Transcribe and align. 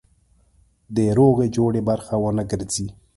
د 0.95 0.97
روغې 1.17 1.47
جوړې 1.55 1.81
برخه 1.89 2.13
ونه 2.21 2.43
ګرځي. 2.51 2.87